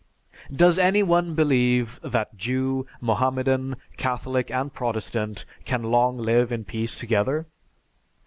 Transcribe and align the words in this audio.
Does 0.51 0.79
any 0.79 1.03
one 1.03 1.35
believe 1.35 1.99
that 2.01 2.35
Jew, 2.35 2.87
Mohammedan, 3.01 3.75
Catholic, 3.97 4.49
and 4.49 4.73
Protestant 4.73 5.45
can 5.63 5.83
long 5.83 6.17
live 6.17 6.51
in 6.51 6.65
peace 6.65 6.95
together? 6.95 7.45